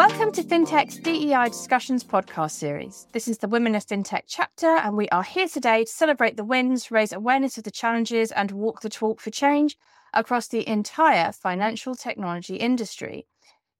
Welcome 0.00 0.32
to 0.32 0.42
FinTech's 0.42 0.96
DEI 0.96 1.48
Discussions 1.48 2.02
podcast 2.02 2.52
series. 2.52 3.06
This 3.12 3.28
is 3.28 3.36
the 3.36 3.48
Women 3.48 3.74
of 3.74 3.84
FinTech 3.84 4.22
chapter, 4.26 4.66
and 4.66 4.96
we 4.96 5.10
are 5.10 5.22
here 5.22 5.46
today 5.46 5.84
to 5.84 5.92
celebrate 5.92 6.38
the 6.38 6.42
wins, 6.42 6.90
raise 6.90 7.12
awareness 7.12 7.58
of 7.58 7.64
the 7.64 7.70
challenges, 7.70 8.32
and 8.32 8.50
walk 8.50 8.80
the 8.80 8.88
talk 8.88 9.20
for 9.20 9.30
change 9.30 9.76
across 10.14 10.48
the 10.48 10.66
entire 10.66 11.32
financial 11.32 11.94
technology 11.94 12.56
industry. 12.56 13.26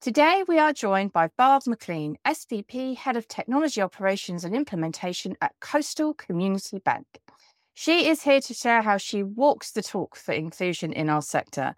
Today, 0.02 0.44
we 0.46 0.58
are 0.58 0.74
joined 0.74 1.14
by 1.14 1.30
Barb 1.38 1.62
Maclean, 1.66 2.18
SVP, 2.26 2.98
Head 2.98 3.16
of 3.16 3.26
Technology 3.26 3.80
Operations 3.80 4.44
and 4.44 4.54
Implementation 4.54 5.38
at 5.40 5.58
Coastal 5.60 6.12
Community 6.12 6.80
Bank. 6.80 7.06
She 7.72 8.06
is 8.06 8.24
here 8.24 8.42
to 8.42 8.52
share 8.52 8.82
how 8.82 8.98
she 8.98 9.22
walks 9.22 9.72
the 9.72 9.82
talk 9.82 10.16
for 10.16 10.32
inclusion 10.32 10.92
in 10.92 11.08
our 11.08 11.22
sector, 11.22 11.74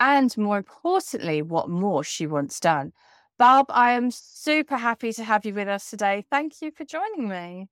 and 0.00 0.36
more 0.36 0.58
importantly, 0.58 1.42
what 1.42 1.68
more 1.70 2.02
she 2.02 2.26
wants 2.26 2.58
done. 2.58 2.92
Barb, 3.36 3.66
I 3.68 3.92
am 3.92 4.12
super 4.12 4.76
happy 4.76 5.12
to 5.12 5.24
have 5.24 5.44
you 5.44 5.54
with 5.54 5.66
us 5.66 5.90
today. 5.90 6.24
Thank 6.30 6.62
you 6.62 6.70
for 6.70 6.84
joining 6.84 7.28
me. 7.28 7.68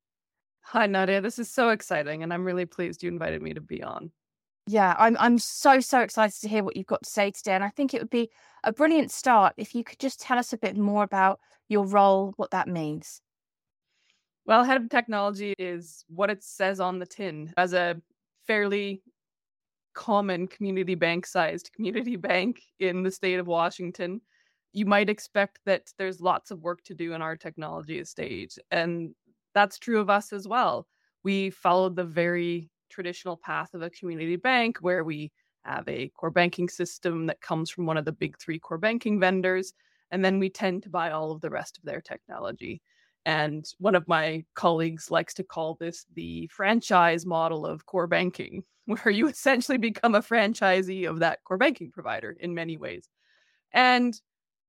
Hi, 0.62 0.86
Nadia. 0.86 1.20
This 1.20 1.38
is 1.38 1.50
so 1.50 1.68
exciting, 1.68 2.24
and 2.24 2.32
I'm 2.32 2.44
really 2.44 2.66
pleased 2.66 3.02
you 3.02 3.08
invited 3.08 3.42
me 3.42 3.54
to 3.54 3.60
be 3.60 3.82
on. 3.82 4.10
Yeah, 4.66 4.96
I'm 4.98 5.16
I'm 5.20 5.38
so 5.38 5.78
so 5.80 6.00
excited 6.00 6.40
to 6.40 6.48
hear 6.48 6.64
what 6.64 6.76
you've 6.76 6.86
got 6.86 7.04
to 7.04 7.10
say 7.10 7.30
today, 7.30 7.54
and 7.54 7.62
I 7.62 7.68
think 7.68 7.94
it 7.94 8.00
would 8.00 8.10
be 8.10 8.30
a 8.64 8.72
brilliant 8.72 9.12
start 9.12 9.54
if 9.56 9.74
you 9.74 9.84
could 9.84 10.00
just 10.00 10.20
tell 10.20 10.38
us 10.38 10.52
a 10.52 10.58
bit 10.58 10.76
more 10.76 11.04
about 11.04 11.38
your 11.68 11.86
role, 11.86 12.32
what 12.36 12.50
that 12.50 12.66
means. 12.66 13.20
Well, 14.46 14.64
head 14.64 14.82
of 14.82 14.88
technology 14.88 15.54
is 15.58 16.04
what 16.08 16.30
it 16.30 16.42
says 16.42 16.80
on 16.80 16.98
the 16.98 17.06
tin. 17.06 17.52
As 17.56 17.72
a 17.72 18.00
fairly 18.48 19.02
common 19.94 20.48
community 20.48 20.96
bank 20.96 21.26
sized 21.26 21.70
community 21.72 22.16
bank 22.30 22.62
in 22.80 23.04
the 23.04 23.12
state 23.12 23.38
of 23.38 23.46
Washington, 23.46 24.20
you 24.72 24.86
might 24.86 25.08
expect 25.08 25.60
that 25.66 25.92
there's 25.98 26.20
lots 26.20 26.50
of 26.50 26.62
work 26.62 26.82
to 26.84 26.94
do 26.94 27.12
in 27.12 27.22
our 27.22 27.36
technology 27.36 27.98
estate. 27.98 28.56
And 28.70 29.14
that's 29.54 29.78
true 29.78 30.00
of 30.00 30.10
us 30.10 30.32
as 30.32 30.48
well. 30.48 30.86
We 31.24 31.50
followed 31.50 31.96
the 31.96 32.04
very 32.04 32.70
traditional 32.90 33.36
path 33.36 33.74
of 33.74 33.82
a 33.82 33.90
community 33.90 34.36
bank 34.36 34.78
where 34.80 35.04
we 35.04 35.30
have 35.64 35.88
a 35.88 36.10
core 36.16 36.30
banking 36.30 36.68
system 36.68 37.26
that 37.26 37.40
comes 37.40 37.70
from 37.70 37.86
one 37.86 37.96
of 37.96 38.04
the 38.04 38.12
big 38.12 38.38
three 38.38 38.58
core 38.58 38.78
banking 38.78 39.20
vendors. 39.20 39.72
And 40.10 40.24
then 40.24 40.38
we 40.38 40.50
tend 40.50 40.82
to 40.82 40.90
buy 40.90 41.10
all 41.10 41.32
of 41.32 41.40
the 41.40 41.50
rest 41.50 41.78
of 41.78 41.84
their 41.84 42.00
technology. 42.00 42.82
And 43.24 43.64
one 43.78 43.94
of 43.94 44.08
my 44.08 44.44
colleagues 44.54 45.10
likes 45.10 45.34
to 45.34 45.44
call 45.44 45.76
this 45.78 46.06
the 46.14 46.48
franchise 46.48 47.24
model 47.24 47.64
of 47.64 47.86
core 47.86 48.08
banking, 48.08 48.64
where 48.86 49.10
you 49.10 49.28
essentially 49.28 49.78
become 49.78 50.14
a 50.14 50.22
franchisee 50.22 51.08
of 51.08 51.20
that 51.20 51.44
core 51.44 51.58
banking 51.58 51.90
provider 51.92 52.36
in 52.40 52.54
many 52.54 52.76
ways. 52.76 53.08
And 53.72 54.20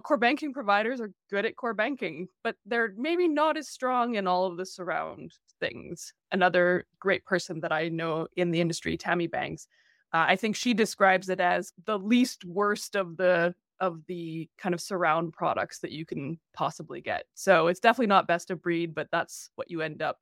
core 0.04 0.18
banking 0.18 0.54
providers 0.54 1.00
are 1.00 1.12
good 1.30 1.46
at 1.46 1.56
core 1.56 1.74
banking, 1.74 2.28
but 2.44 2.56
they're 2.66 2.94
maybe 2.98 3.28
not 3.28 3.58
as 3.58 3.70
strong 3.70 4.16
in 4.16 4.28
all 4.28 4.46
of 4.46 4.58
the 4.58 4.66
surround 4.66 5.34
things. 5.60 6.14
Another 6.32 6.86
great 7.00 7.26
person 7.26 7.60
that 7.62 7.72
I 7.72 7.90
know 7.90 8.28
in 8.36 8.52
the 8.52 8.62
industry, 8.62 8.98
Tammy 8.98 9.28
Banks, 9.28 9.68
uh, 10.14 10.26
I 10.28 10.36
think 10.36 10.56
she 10.56 10.74
describes 10.74 11.30
it 11.30 11.40
as 11.40 11.72
the 11.86 11.98
least 11.98 12.46
worst 12.46 12.96
of 12.96 13.18
the 13.18 13.56
of 13.80 14.00
the 14.08 14.48
kind 14.58 14.74
of 14.74 14.80
surround 14.80 15.34
products 15.34 15.80
that 15.80 15.92
you 15.92 16.06
can 16.06 16.40
possibly 16.54 17.02
get. 17.02 17.26
So 17.34 17.68
it's 17.68 17.82
definitely 17.82 18.08
not 18.08 18.28
best 18.28 18.50
of 18.50 18.62
breed, 18.62 18.96
but 18.96 19.10
that's 19.12 19.50
what 19.56 19.70
you 19.70 19.82
end 19.82 20.02
up 20.02 20.20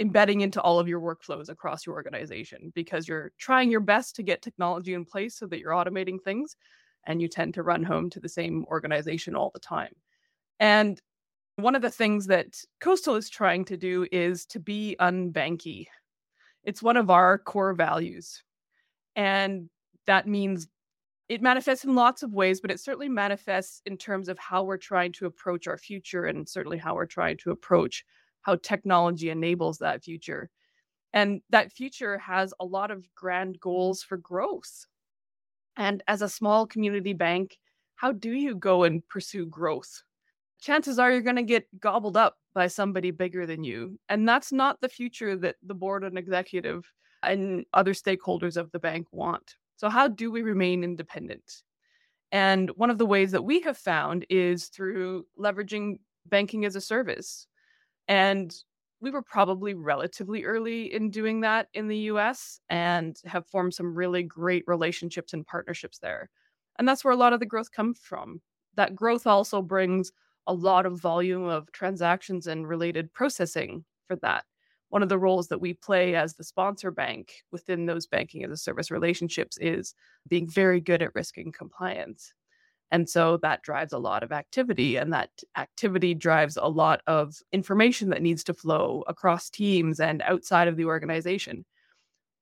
embedding 0.00 0.40
into 0.40 0.60
all 0.60 0.78
of 0.78 0.88
your 0.88 1.00
workflows 1.00 1.48
across 1.48 1.86
your 1.86 1.94
organization 1.94 2.72
because 2.74 3.06
you're 3.06 3.32
trying 3.38 3.70
your 3.70 3.80
best 3.80 4.16
to 4.16 4.22
get 4.22 4.42
technology 4.42 4.94
in 4.94 5.04
place 5.04 5.38
so 5.38 5.46
that 5.46 5.58
you're 5.58 5.72
automating 5.72 6.20
things 6.20 6.56
and 7.06 7.22
you 7.22 7.28
tend 7.28 7.54
to 7.54 7.62
run 7.62 7.82
home 7.82 8.10
to 8.10 8.20
the 8.20 8.28
same 8.28 8.64
organization 8.66 9.34
all 9.34 9.50
the 9.52 9.60
time. 9.60 9.94
And 10.60 11.00
one 11.56 11.74
of 11.74 11.82
the 11.82 11.90
things 11.90 12.26
that 12.26 12.60
Coastal 12.80 13.14
is 13.14 13.30
trying 13.30 13.64
to 13.66 13.76
do 13.76 14.06
is 14.12 14.44
to 14.46 14.60
be 14.60 14.96
unbanky. 15.00 15.86
It's 16.64 16.82
one 16.82 16.96
of 16.96 17.10
our 17.10 17.38
core 17.38 17.72
values. 17.74 18.42
And 19.14 19.70
that 20.06 20.26
means 20.26 20.68
it 21.28 21.42
manifests 21.42 21.84
in 21.84 21.94
lots 21.94 22.22
of 22.22 22.34
ways, 22.34 22.60
but 22.60 22.70
it 22.70 22.78
certainly 22.78 23.08
manifests 23.08 23.82
in 23.86 23.96
terms 23.96 24.28
of 24.28 24.38
how 24.38 24.62
we're 24.62 24.76
trying 24.76 25.12
to 25.12 25.26
approach 25.26 25.66
our 25.66 25.78
future 25.78 26.26
and 26.26 26.48
certainly 26.48 26.78
how 26.78 26.94
we're 26.94 27.06
trying 27.06 27.36
to 27.38 27.50
approach 27.50 28.04
how 28.42 28.56
technology 28.56 29.30
enables 29.30 29.78
that 29.78 30.04
future. 30.04 30.50
And 31.12 31.40
that 31.50 31.72
future 31.72 32.18
has 32.18 32.52
a 32.60 32.64
lot 32.64 32.90
of 32.90 33.12
grand 33.14 33.58
goals 33.58 34.02
for 34.02 34.18
growth. 34.18 34.86
And 35.76 36.02
as 36.08 36.22
a 36.22 36.28
small 36.28 36.66
community 36.66 37.12
bank, 37.12 37.58
how 37.96 38.12
do 38.12 38.32
you 38.32 38.54
go 38.54 38.84
and 38.84 39.06
pursue 39.08 39.46
growth? 39.46 40.02
Chances 40.60 40.98
are 40.98 41.10
you're 41.10 41.20
going 41.20 41.36
to 41.36 41.42
get 41.42 41.66
gobbled 41.80 42.16
up 42.16 42.36
by 42.54 42.66
somebody 42.66 43.10
bigger 43.10 43.46
than 43.46 43.64
you. 43.64 43.98
And 44.08 44.28
that's 44.28 44.52
not 44.52 44.80
the 44.80 44.88
future 44.88 45.36
that 45.36 45.56
the 45.62 45.74
board 45.74 46.04
and 46.04 46.16
executive 46.16 46.90
and 47.22 47.64
other 47.74 47.92
stakeholders 47.92 48.56
of 48.56 48.70
the 48.72 48.78
bank 48.78 49.06
want. 49.12 49.56
So, 49.76 49.90
how 49.90 50.08
do 50.08 50.30
we 50.30 50.42
remain 50.42 50.82
independent? 50.82 51.62
And 52.32 52.70
one 52.70 52.90
of 52.90 52.98
the 52.98 53.06
ways 53.06 53.32
that 53.32 53.44
we 53.44 53.60
have 53.60 53.76
found 53.76 54.26
is 54.30 54.66
through 54.66 55.26
leveraging 55.38 55.98
banking 56.26 56.64
as 56.64 56.76
a 56.76 56.80
service. 56.80 57.46
And 58.08 58.54
we 59.06 59.12
were 59.12 59.22
probably 59.22 59.72
relatively 59.72 60.42
early 60.44 60.92
in 60.92 61.10
doing 61.10 61.42
that 61.42 61.68
in 61.74 61.86
the 61.86 61.96
US 62.10 62.60
and 62.68 63.16
have 63.24 63.46
formed 63.46 63.72
some 63.72 63.94
really 63.94 64.24
great 64.24 64.64
relationships 64.66 65.32
and 65.32 65.46
partnerships 65.46 65.98
there. 65.98 66.28
And 66.76 66.88
that's 66.88 67.04
where 67.04 67.14
a 67.14 67.16
lot 67.16 67.32
of 67.32 67.38
the 67.38 67.46
growth 67.46 67.70
comes 67.70 68.00
from. 68.00 68.40
That 68.74 68.96
growth 68.96 69.24
also 69.24 69.62
brings 69.62 70.10
a 70.48 70.52
lot 70.52 70.86
of 70.86 71.00
volume 71.00 71.44
of 71.44 71.70
transactions 71.70 72.48
and 72.48 72.66
related 72.68 73.12
processing 73.12 73.84
for 74.08 74.16
that. 74.16 74.44
One 74.88 75.04
of 75.04 75.08
the 75.08 75.20
roles 75.20 75.46
that 75.48 75.60
we 75.60 75.72
play 75.72 76.16
as 76.16 76.34
the 76.34 76.42
sponsor 76.42 76.90
bank 76.90 77.44
within 77.52 77.86
those 77.86 78.08
banking 78.08 78.42
as 78.42 78.50
a 78.50 78.56
service 78.56 78.90
relationships 78.90 79.56
is 79.60 79.94
being 80.26 80.48
very 80.50 80.80
good 80.80 81.00
at 81.00 81.14
risk 81.14 81.36
and 81.38 81.54
compliance. 81.54 82.34
And 82.90 83.08
so 83.08 83.38
that 83.38 83.62
drives 83.62 83.92
a 83.92 83.98
lot 83.98 84.22
of 84.22 84.32
activity, 84.32 84.96
and 84.96 85.12
that 85.12 85.30
activity 85.56 86.14
drives 86.14 86.56
a 86.56 86.68
lot 86.68 87.02
of 87.06 87.36
information 87.52 88.10
that 88.10 88.22
needs 88.22 88.44
to 88.44 88.54
flow 88.54 89.02
across 89.08 89.50
teams 89.50 90.00
and 90.00 90.22
outside 90.22 90.68
of 90.68 90.76
the 90.76 90.84
organization. 90.84 91.64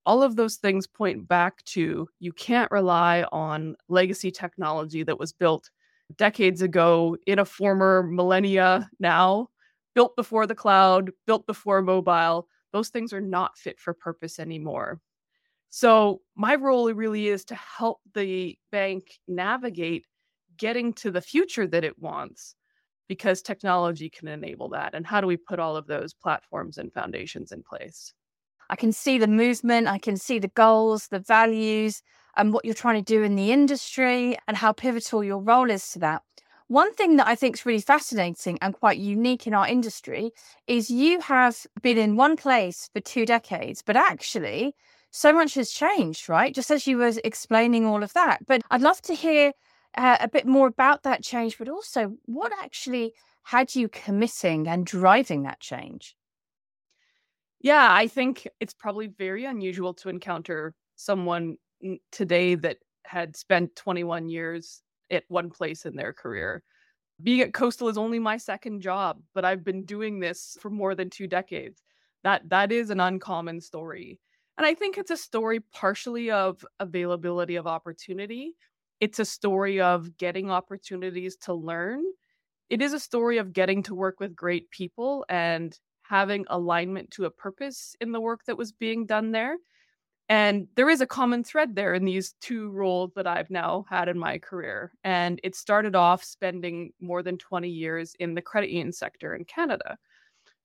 All 0.07 0.23
of 0.23 0.37
those 0.37 0.57
things 0.57 0.87
point 0.87 1.27
back 1.29 1.65
to 1.67 2.09
you 2.21 2.33
can't 2.33 2.71
rely 2.71 3.25
on 3.33 3.77
legacy 3.89 4.31
technology 4.31 5.03
that 5.03 5.19
was 5.19 5.33
built 5.33 5.71
decades 6.17 6.61
ago 6.63 7.17
in 7.27 7.39
a 7.39 7.45
former 7.45 8.03
millennia 8.03 8.91
now, 9.01 9.49
built 9.95 10.15
before 10.17 10.47
the 10.47 10.55
cloud, 10.55 11.11
built 11.27 11.47
before 11.47 11.81
mobile. 11.81 12.49
Those 12.73 12.91
things 12.91 13.13
are 13.15 13.21
not 13.21 13.57
fit 13.57 13.81
for 13.81 13.95
purpose 13.95 14.39
anymore. 14.39 15.01
So, 15.71 16.21
my 16.37 16.55
role 16.55 16.93
really 16.93 17.29
is 17.29 17.45
to 17.47 17.55
help 17.55 18.01
the 18.15 18.59
bank 18.71 19.19
navigate 19.27 20.07
getting 20.57 20.93
to 20.95 21.11
the 21.11 21.21
future 21.21 21.67
that 21.67 21.85
it 21.85 21.99
wants 21.99 22.55
because 23.09 23.43
technology 23.43 24.09
can 24.09 24.29
enable 24.29 24.69
that. 24.71 24.95
And 24.95 25.07
how 25.07 25.21
do 25.21 25.27
we 25.27 25.37
put 25.37 25.59
all 25.59 25.77
of 25.77 25.87
those 25.87 26.15
platforms 26.15 26.79
and 26.79 26.93
foundations 26.93 27.53
in 27.53 27.63
place? 27.63 28.13
I 28.71 28.77
can 28.77 28.93
see 28.93 29.19
the 29.19 29.27
movement, 29.27 29.89
I 29.89 29.99
can 29.99 30.17
see 30.17 30.39
the 30.39 30.49
goals, 30.49 31.09
the 31.09 31.19
values, 31.19 32.03
and 32.37 32.53
what 32.53 32.65
you're 32.65 32.75
trying 32.75 33.03
to 33.03 33.15
do 33.15 33.23
in 33.23 33.37
the 33.37 33.53
industry 33.53 34.37
and 34.49 34.57
how 34.57 34.73
pivotal 34.73 35.23
your 35.23 35.39
role 35.39 35.71
is 35.71 35.91
to 35.91 35.99
that. 36.01 36.23
One 36.69 36.95
thing 36.95 37.17
that 37.17 37.27
I 37.27 37.35
think 37.35 37.57
is 37.57 37.67
really 37.67 37.81
fascinating 37.81 38.59
and 38.63 38.73
quite 38.73 38.99
unique 38.99 39.47
in 39.47 39.53
our 39.53 39.69
industry 39.69 40.33
is 40.67 40.91
you 40.91 41.21
have 41.21 41.67
been 41.83 41.99
in 41.99 42.17
one 42.17 42.37
place 42.37 42.89
for 42.93 43.01
two 43.01 43.27
decades, 43.27 43.83
but 43.83 43.97
actually, 43.97 44.75
so 45.11 45.33
much 45.33 45.55
has 45.55 45.71
changed, 45.71 46.29
right? 46.29 46.55
Just 46.55 46.71
as 46.71 46.87
you 46.87 46.97
were 46.97 47.13
explaining 47.23 47.85
all 47.85 48.03
of 48.03 48.15
that. 48.15 48.47
But 48.47 48.63
I'd 48.71 48.81
love 48.81 49.01
to 49.03 49.15
hear 49.15 49.53
uh, 49.97 50.19
a 50.21 50.29
bit 50.29 50.47
more 50.47 50.67
about 50.67 51.03
that 51.03 51.23
change, 51.23 51.59
but 51.59 51.69
also 51.69 52.17
what 52.25 52.53
actually 52.63 53.15
had 53.43 53.75
you 53.75 53.89
committing 53.89 54.67
and 54.67 54.87
driving 54.87 55.43
that 55.43 55.61
change? 55.61 56.17
Yeah, 57.61 57.89
I 57.91 58.09
think 58.09 58.47
it's 58.61 58.75
probably 58.75 59.07
very 59.07 59.45
unusual 59.45 59.95
to 59.95 60.09
encounter 60.09 60.75
someone 60.97 61.57
today 62.13 62.55
that 62.57 62.79
had 63.05 63.37
spent 63.37 63.77
21 63.77 64.29
years 64.29 64.83
at 65.11 65.25
one 65.29 65.51
place 65.51 65.87
in 65.87 65.97
their 65.97 66.13
career. 66.13 66.63
Being 67.23 67.43
at 67.43 67.55
Coastal 67.55 67.89
is 67.89 67.99
only 67.99 68.19
my 68.19 68.37
second 68.37 68.81
job, 68.81 69.21
but 69.35 69.45
I've 69.45 69.65
been 69.65 69.85
doing 69.85 70.19
this 70.19 70.57
for 70.61 70.69
more 70.69 70.95
than 70.95 71.11
two 71.11 71.27
decades. 71.27 71.83
That 72.23 72.49
that 72.49 72.73
is 72.73 72.91
an 72.91 73.01
uncommon 73.01 73.61
story. 73.61 74.19
And 74.57 74.67
I 74.67 74.75
think 74.75 74.99
it's 74.99 75.11
a 75.11 75.17
story 75.17 75.61
partially 75.61 76.31
of 76.31 76.65
availability 76.81 77.57
of 77.57 77.67
opportunity, 77.67 78.55
it's 79.01 79.19
a 79.19 79.25
story 79.25 79.81
of 79.81 80.17
getting 80.17 80.51
opportunities 80.51 81.37
to 81.43 81.55
learn. 81.55 82.03
It 82.71 82.81
is 82.81 82.93
a 82.93 83.01
story 83.01 83.39
of 83.39 83.53
getting 83.53 83.83
to 83.85 83.95
work 83.95 84.21
with 84.21 84.35
great 84.37 84.71
people 84.71 85.25
and 85.29 85.79
having 86.03 86.45
alignment 86.49 87.11
to 87.13 87.25
a 87.25 87.31
purpose 87.31 87.97
in 88.01 88.13
the 88.13 88.21
work 88.21 88.45
that 88.47 88.59
was 88.59 88.73
being 88.73 89.07
done 89.07 89.33
there. 89.33 89.57
And 90.29 90.69
there 90.75 90.89
is 90.89 91.03
a 91.03 91.07
common 91.07 91.45
thread 91.45 91.75
there 91.75 91.93
in 91.93 92.05
these 92.05 92.35
two 92.41 92.71
roles 92.71 93.13
that 93.15 93.27
I've 93.27 93.51
now 93.51 93.85
had 93.91 94.09
in 94.09 94.19
my 94.19 94.39
career. 94.39 94.93
And 95.05 95.39
it 95.45 95.55
started 95.55 95.95
off 95.95 96.25
spending 96.25 96.93
more 97.01 97.23
than 97.23 97.37
20 97.37 97.69
years 97.69 98.15
in 98.19 98.35
the 98.35 98.41
credit 98.43 98.71
union 98.71 98.93
sector 98.93 99.35
in 99.35 99.45
Canada. 99.45 99.99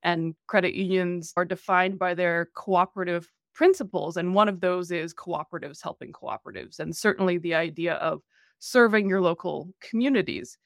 And 0.01 0.35
credit 0.47 0.75
unions 0.75 1.33
are 1.35 1.43
defined 1.43 1.99
by 1.99 2.13
their 2.13 2.49
cooperative 2.55 3.29
principles. 3.59 4.15
And 4.15 4.33
one 4.33 4.47
of 4.47 4.61
those 4.61 4.89
is 4.89 5.13
cooperatives 5.13 5.83
helping 5.83 6.13
cooperatives. 6.13 6.79
And 6.79 6.95
certainly 6.95 7.37
the 7.37 7.55
idea 7.55 7.95
of 7.95 8.21
serving 8.59 9.09
your 9.09 9.19
local 9.19 9.67
communities. 9.81 10.57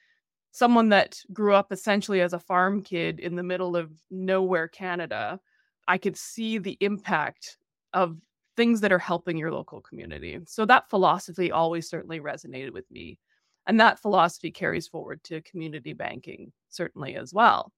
Someone 0.52 0.90
that 0.90 1.20
grew 1.34 1.56
up 1.56 1.72
essentially 1.72 2.22
as 2.22 2.34
a 2.34 2.40
farm 2.40 2.84
kid 2.84 3.20
in 3.20 3.36
the 3.36 3.42
middle 3.42 3.76
of 3.76 3.90
nowhere, 4.12 4.68
Canada, 4.68 5.40
I 5.88 5.98
could 5.98 6.16
see 6.16 6.60
the 6.60 6.78
impact 6.82 7.58
of 7.94 8.16
things 8.56 8.80
that 8.82 8.92
are 8.92 9.00
helping 9.00 9.38
your 9.38 9.52
local 9.52 9.82
community. 9.82 10.38
So 10.46 10.64
that 10.68 10.88
philosophy 10.88 11.52
always 11.52 11.90
certainly 11.90 12.20
resonated 12.20 12.74
with 12.74 12.86
me. 12.92 13.18
And 13.66 13.80
that 13.80 14.04
philosophy 14.04 14.52
carries 14.52 14.88
forward 14.88 15.24
to 15.24 15.42
community 15.42 15.94
banking, 15.94 16.52
certainly 16.70 17.16
as 17.16 17.34
well. 17.34 17.74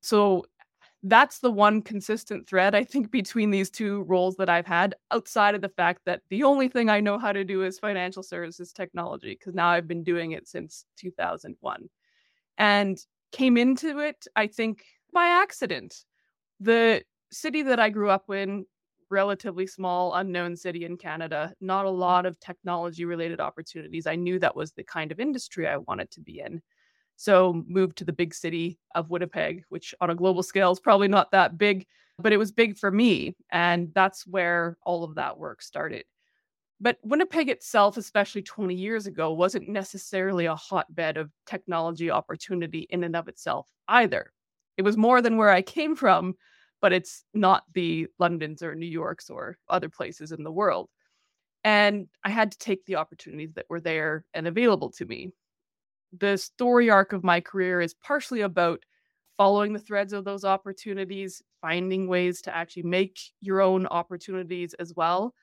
So 0.00 0.46
that's 1.02 1.38
the 1.38 1.50
one 1.50 1.80
consistent 1.80 2.46
thread, 2.46 2.74
I 2.74 2.84
think, 2.84 3.10
between 3.10 3.50
these 3.50 3.70
two 3.70 4.02
roles 4.02 4.36
that 4.36 4.50
I've 4.50 4.66
had, 4.66 4.94
outside 5.10 5.54
of 5.54 5.62
the 5.62 5.68
fact 5.70 6.02
that 6.04 6.22
the 6.28 6.42
only 6.42 6.68
thing 6.68 6.90
I 6.90 7.00
know 7.00 7.18
how 7.18 7.32
to 7.32 7.44
do 7.44 7.62
is 7.62 7.78
financial 7.78 8.22
services 8.22 8.72
technology, 8.72 9.36
because 9.38 9.54
now 9.54 9.68
I've 9.68 9.88
been 9.88 10.04
doing 10.04 10.32
it 10.32 10.46
since 10.46 10.84
2001. 10.96 11.88
And 12.58 12.98
came 13.32 13.56
into 13.56 13.98
it, 14.00 14.26
I 14.36 14.46
think, 14.46 14.84
by 15.12 15.26
accident. 15.26 16.04
The 16.60 17.02
city 17.32 17.62
that 17.62 17.80
I 17.80 17.88
grew 17.88 18.10
up 18.10 18.28
in 18.28 18.66
relatively 19.10 19.66
small, 19.66 20.14
unknown 20.14 20.56
city 20.56 20.84
in 20.84 20.96
Canada, 20.96 21.52
not 21.60 21.86
a 21.86 21.90
lot 21.90 22.26
of 22.26 22.38
technology 22.40 23.04
related 23.04 23.40
opportunities. 23.40 24.06
I 24.06 24.16
knew 24.16 24.38
that 24.38 24.54
was 24.54 24.72
the 24.72 24.84
kind 24.84 25.10
of 25.10 25.18
industry 25.18 25.66
I 25.66 25.78
wanted 25.78 26.10
to 26.12 26.20
be 26.20 26.40
in. 26.40 26.62
So 27.20 27.62
moved 27.68 27.98
to 27.98 28.04
the 28.06 28.14
big 28.14 28.32
city 28.32 28.78
of 28.94 29.10
Winnipeg, 29.10 29.64
which 29.68 29.94
on 30.00 30.08
a 30.08 30.14
global 30.14 30.42
scale 30.42 30.72
is 30.72 30.80
probably 30.80 31.06
not 31.06 31.32
that 31.32 31.58
big, 31.58 31.86
but 32.18 32.32
it 32.32 32.38
was 32.38 32.50
big 32.50 32.78
for 32.78 32.90
me. 32.90 33.36
And 33.52 33.92
that's 33.94 34.26
where 34.26 34.78
all 34.86 35.04
of 35.04 35.16
that 35.16 35.36
work 35.36 35.60
started. 35.60 36.06
But 36.80 36.96
Winnipeg 37.02 37.50
itself, 37.50 37.98
especially 37.98 38.40
20 38.40 38.74
years 38.74 39.06
ago, 39.06 39.34
wasn't 39.34 39.68
necessarily 39.68 40.46
a 40.46 40.56
hotbed 40.56 41.18
of 41.18 41.30
technology 41.44 42.10
opportunity 42.10 42.86
in 42.88 43.04
and 43.04 43.14
of 43.14 43.28
itself 43.28 43.68
either. 43.86 44.32
It 44.78 44.82
was 44.82 44.96
more 44.96 45.20
than 45.20 45.36
where 45.36 45.50
I 45.50 45.60
came 45.60 45.96
from, 45.96 46.36
but 46.80 46.94
it's 46.94 47.26
not 47.34 47.64
the 47.74 48.06
Londons 48.18 48.62
or 48.62 48.74
New 48.74 48.86
Yorks 48.86 49.28
or 49.28 49.58
other 49.68 49.90
places 49.90 50.32
in 50.32 50.42
the 50.42 50.50
world. 50.50 50.88
And 51.64 52.08
I 52.24 52.30
had 52.30 52.52
to 52.52 52.58
take 52.58 52.86
the 52.86 52.96
opportunities 52.96 53.52
that 53.56 53.66
were 53.68 53.82
there 53.82 54.24
and 54.32 54.46
available 54.46 54.90
to 54.92 55.04
me. 55.04 55.32
The 56.18 56.36
story 56.36 56.90
arc 56.90 57.12
of 57.12 57.24
my 57.24 57.40
career 57.40 57.80
is 57.80 57.94
partially 57.94 58.40
about 58.40 58.84
following 59.36 59.72
the 59.72 59.78
threads 59.78 60.12
of 60.12 60.24
those 60.24 60.44
opportunities, 60.44 61.42
finding 61.60 62.08
ways 62.08 62.42
to 62.42 62.54
actually 62.54 62.82
make 62.82 63.18
your 63.40 63.60
own 63.60 63.86
opportunities 63.86 64.74
as 64.74 64.92
well. 64.94 65.34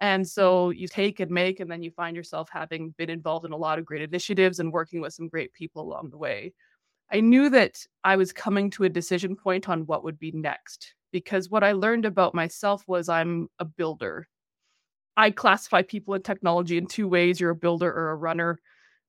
And 0.00 0.26
so 0.26 0.68
mm-hmm. 0.68 0.78
you 0.78 0.88
take 0.88 1.20
and 1.20 1.30
make, 1.30 1.60
and 1.60 1.70
then 1.70 1.82
you 1.82 1.90
find 1.90 2.16
yourself 2.16 2.48
having 2.50 2.94
been 2.96 3.10
involved 3.10 3.44
in 3.44 3.52
a 3.52 3.56
lot 3.56 3.78
of 3.78 3.84
great 3.84 4.02
initiatives 4.02 4.58
and 4.58 4.72
working 4.72 5.00
with 5.00 5.14
some 5.14 5.28
great 5.28 5.52
people 5.52 5.82
along 5.82 6.10
the 6.10 6.18
way. 6.18 6.52
I 7.12 7.20
knew 7.20 7.50
that 7.50 7.84
I 8.04 8.16
was 8.16 8.32
coming 8.32 8.70
to 8.70 8.84
a 8.84 8.88
decision 8.88 9.34
point 9.36 9.68
on 9.68 9.86
what 9.86 10.04
would 10.04 10.18
be 10.18 10.30
next 10.32 10.94
because 11.12 11.50
what 11.50 11.64
I 11.64 11.72
learned 11.72 12.06
about 12.06 12.34
myself 12.34 12.84
was 12.86 13.08
I'm 13.08 13.48
a 13.58 13.64
builder. 13.64 14.28
I 15.16 15.32
classify 15.32 15.82
people 15.82 16.14
in 16.14 16.22
technology 16.22 16.78
in 16.78 16.86
two 16.86 17.08
ways 17.08 17.40
you're 17.40 17.50
a 17.50 17.56
builder 17.56 17.92
or 17.92 18.10
a 18.10 18.16
runner, 18.16 18.60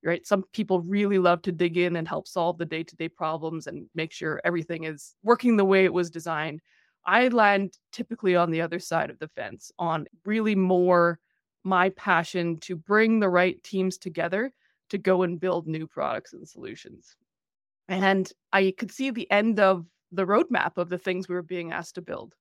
right? 0.03 0.25
Some 0.25 0.44
people 0.53 0.81
really 0.81 1.19
love 1.19 1.42
to 1.44 1.51
dig 1.51 1.77
in 1.77 1.95
and 1.95 2.07
help 2.07 2.27
solve 2.27 2.57
the 2.57 2.65
day 2.65 2.83
to 2.83 2.95
day 2.95 3.09
problems 3.09 3.68
and 3.68 3.88
make 3.95 4.12
sure 4.12 4.42
everything 4.44 4.86
is 4.86 5.15
working 5.24 5.57
the 5.57 5.65
way 5.65 5.86
it 5.86 5.94
was 5.94 6.09
designed. 6.09 6.62
I 7.06 7.27
land 7.30 7.77
typically 7.92 8.36
on 8.36 8.51
the 8.51 8.62
other 8.62 8.80
side 8.80 9.09
of 9.09 9.19
the 9.19 9.27
fence, 9.30 9.71
on 9.80 10.07
really 10.25 10.56
more 10.56 11.19
my 11.63 11.89
passion 11.89 12.57
to 12.57 12.75
bring 12.75 13.19
the 13.19 13.30
right 13.30 13.62
teams 13.63 13.98
together 13.98 14.51
to 14.89 14.98
go 14.98 15.24
and 15.24 15.39
build 15.39 15.68
new 15.68 15.88
products 15.88 16.33
and 16.33 16.48
solutions. 16.48 17.15
And 17.88 18.31
I 18.53 18.74
could 18.77 18.92
see 18.92 19.09
the 19.12 19.30
end 19.31 19.59
of 19.59 19.86
the 20.12 20.25
roadmap 20.25 20.77
of 20.77 20.89
the 20.89 20.98
things 20.98 21.27
we 21.27 21.36
were 21.36 21.42
being 21.42 21.71
asked 21.71 21.95
to 21.95 22.01
build. 22.01 22.36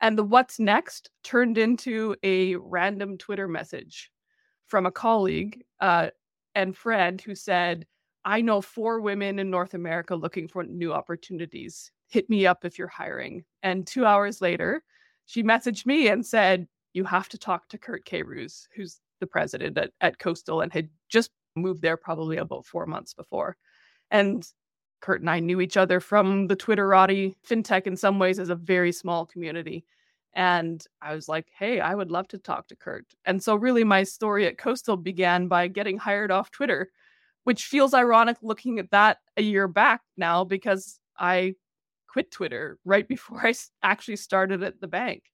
And 0.00 0.16
the 0.16 0.24
what's 0.24 0.58
next 0.58 1.10
turned 1.24 1.58
into 1.58 2.16
a 2.22 2.56
random 2.56 3.18
Twitter 3.18 3.48
message 3.48 4.10
from 4.66 4.86
a 4.86 4.90
colleague 4.90 5.62
uh, 5.80 6.08
and 6.54 6.76
friend 6.76 7.20
who 7.20 7.34
said, 7.34 7.86
I 8.24 8.40
know 8.40 8.60
four 8.60 9.00
women 9.00 9.38
in 9.38 9.50
North 9.50 9.74
America 9.74 10.14
looking 10.14 10.48
for 10.48 10.64
new 10.64 10.92
opportunities. 10.92 11.90
Hit 12.08 12.28
me 12.28 12.46
up 12.46 12.64
if 12.64 12.78
you're 12.78 12.88
hiring. 12.88 13.44
And 13.62 13.86
two 13.86 14.04
hours 14.04 14.40
later, 14.40 14.82
she 15.26 15.42
messaged 15.42 15.86
me 15.86 16.08
and 16.08 16.24
said, 16.24 16.66
You 16.92 17.04
have 17.04 17.28
to 17.30 17.38
talk 17.38 17.68
to 17.68 17.78
Curt 17.78 18.04
Queyrouze, 18.04 18.66
who's 18.74 19.00
the 19.20 19.26
president 19.26 19.78
at, 19.78 19.92
at 20.00 20.18
Coastal 20.18 20.60
and 20.60 20.72
had 20.72 20.88
just 21.08 21.30
moved 21.56 21.82
there 21.82 21.96
probably 21.96 22.38
about 22.38 22.66
four 22.66 22.86
months 22.86 23.14
before. 23.14 23.56
And 24.10 24.46
Curt 25.00 25.20
and 25.20 25.30
I 25.30 25.40
knew 25.40 25.60
each 25.60 25.76
other 25.76 26.00
from 26.00 26.46
the 26.46 26.56
Twitterati. 26.56 27.34
FinTech, 27.48 27.86
in 27.86 27.96
some 27.96 28.18
ways, 28.18 28.38
is 28.38 28.50
a 28.50 28.54
very 28.54 28.92
small 28.92 29.24
community. 29.24 29.84
And 30.34 30.84
I 31.02 31.14
was 31.14 31.28
like, 31.28 31.48
hey, 31.58 31.80
I 31.80 31.94
would 31.94 32.10
love 32.10 32.28
to 32.28 32.38
talk 32.38 32.68
to 32.68 32.76
Curt. 32.76 33.06
And 33.24 33.42
so, 33.42 33.56
really, 33.56 33.84
my 33.84 34.04
story 34.04 34.46
at 34.46 34.58
Coastal 34.58 34.96
began 34.96 35.48
by 35.48 35.68
getting 35.68 35.98
hired 35.98 36.30
off 36.30 36.50
Twitter, 36.50 36.90
which 37.44 37.64
feels 37.64 37.94
ironic 37.94 38.36
looking 38.42 38.78
at 38.78 38.90
that 38.92 39.18
a 39.36 39.42
year 39.42 39.66
back 39.66 40.02
now 40.16 40.44
because 40.44 41.00
I 41.18 41.54
quit 42.08 42.30
Twitter 42.30 42.78
right 42.84 43.06
before 43.14 43.44
I 43.46 43.54
actually 43.82 44.16
started 44.16 44.62
at 44.62 44.80
the 44.80 44.88
bank. 44.88 45.24